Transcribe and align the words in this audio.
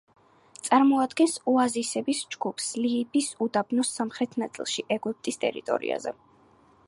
წარმოადგენს 0.67 1.35
ოაზისების 1.51 2.21
ჯგუფს 2.35 2.71
ლიბიის 2.85 3.29
უდაბნოს 3.47 3.93
სამხრეთ 3.99 4.35
ნაწილში, 4.45 4.87
ეგვიპტის 4.97 5.41
ტერიტორიაზე. 5.47 6.17